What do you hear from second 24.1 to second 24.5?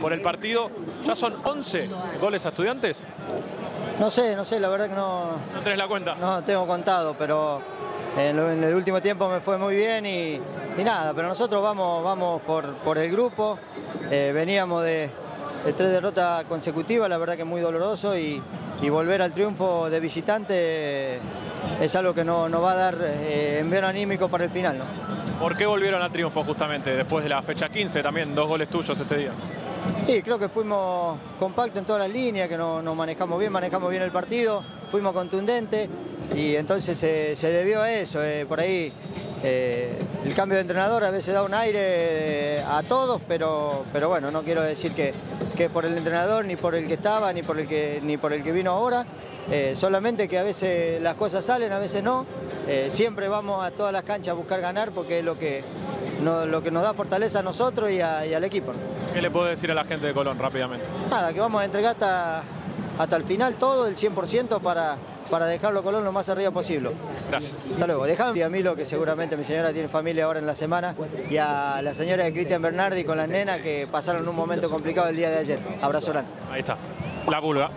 para el